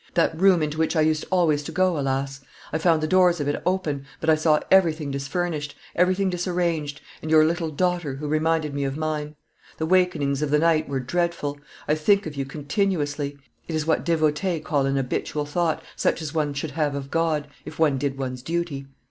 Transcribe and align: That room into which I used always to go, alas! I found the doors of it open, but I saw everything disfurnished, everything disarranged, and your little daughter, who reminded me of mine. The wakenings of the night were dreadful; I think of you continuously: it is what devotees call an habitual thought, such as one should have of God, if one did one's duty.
That 0.15 0.35
room 0.35 0.63
into 0.63 0.79
which 0.79 0.95
I 0.95 1.01
used 1.01 1.27
always 1.29 1.61
to 1.61 1.71
go, 1.71 1.99
alas! 1.99 2.41
I 2.73 2.79
found 2.79 3.03
the 3.03 3.07
doors 3.07 3.39
of 3.39 3.47
it 3.47 3.61
open, 3.67 4.03
but 4.19 4.31
I 4.31 4.35
saw 4.35 4.59
everything 4.71 5.11
disfurnished, 5.11 5.75
everything 5.95 6.31
disarranged, 6.31 7.01
and 7.21 7.29
your 7.29 7.45
little 7.45 7.69
daughter, 7.69 8.15
who 8.15 8.27
reminded 8.27 8.73
me 8.73 8.83
of 8.83 8.97
mine. 8.97 9.35
The 9.77 9.85
wakenings 9.85 10.41
of 10.41 10.49
the 10.49 10.57
night 10.57 10.89
were 10.89 10.99
dreadful; 11.01 11.59
I 11.87 11.93
think 11.93 12.25
of 12.25 12.35
you 12.35 12.45
continuously: 12.45 13.37
it 13.67 13.75
is 13.75 13.85
what 13.85 14.03
devotees 14.03 14.63
call 14.65 14.87
an 14.87 14.95
habitual 14.95 15.45
thought, 15.45 15.83
such 15.95 16.19
as 16.19 16.33
one 16.33 16.55
should 16.55 16.71
have 16.71 16.95
of 16.95 17.11
God, 17.11 17.47
if 17.63 17.77
one 17.77 17.99
did 17.99 18.17
one's 18.17 18.41
duty. 18.41 18.87